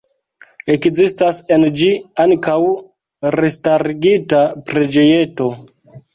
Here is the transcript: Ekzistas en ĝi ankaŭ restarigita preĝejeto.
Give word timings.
Ekzistas 0.75 1.39
en 1.55 1.65
ĝi 1.81 1.89
ankaŭ 2.23 2.57
restarigita 3.37 4.43
preĝejeto. 4.73 5.53